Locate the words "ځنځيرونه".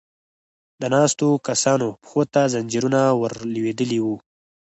2.53-3.01